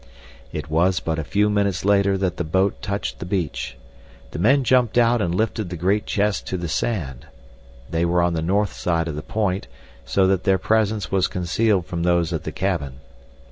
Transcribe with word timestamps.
It 0.51 0.67
was 0.67 0.99
but 0.99 1.19
a 1.19 1.23
few 1.23 1.47
minutes 1.47 1.85
later 1.85 2.17
that 2.17 2.37
the 2.37 2.43
boat 2.43 2.81
touched 2.81 3.19
the 3.19 3.25
beach. 3.27 3.77
The 4.31 4.39
men 4.39 4.63
jumped 4.63 4.97
out 4.97 5.21
and 5.21 5.35
lifted 5.35 5.69
the 5.69 5.77
great 5.77 6.07
chest 6.07 6.47
to 6.47 6.57
the 6.57 6.67
sand. 6.67 7.27
They 7.87 8.03
were 8.03 8.23
on 8.23 8.33
the 8.33 8.41
north 8.41 8.73
side 8.73 9.07
of 9.07 9.15
the 9.15 9.21
point 9.21 9.67
so 10.03 10.25
that 10.25 10.43
their 10.43 10.57
presence 10.57 11.11
was 11.11 11.27
concealed 11.27 11.85
from 11.85 12.01
those 12.01 12.33
at 12.33 12.45
the 12.45 12.51
cabin. 12.51 12.93